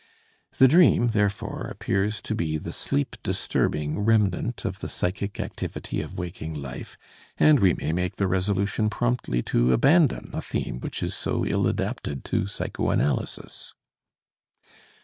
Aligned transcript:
The 0.57 0.67
dream, 0.67 1.09
therefore, 1.09 1.67
appears 1.69 2.21
to 2.23 2.33
be 2.33 2.57
the 2.57 2.73
sleep 2.73 3.17
disturbing 3.21 3.99
remnant 3.99 4.65
of 4.65 4.79
the 4.79 4.89
psychic 4.89 5.39
activity 5.39 6.01
of 6.01 6.17
waking 6.17 6.55
life, 6.55 6.97
and 7.37 7.59
we 7.59 7.75
may 7.75 7.93
make 7.93 8.15
the 8.15 8.25
resolution 8.27 8.89
promptly 8.89 9.43
to 9.43 9.73
abandon 9.73 10.31
a 10.33 10.41
theme 10.41 10.79
which 10.79 11.03
is 11.03 11.13
so 11.13 11.45
ill 11.45 11.67
adapted 11.67 12.25
to 12.25 12.47
psychoanalysis. 12.47 13.75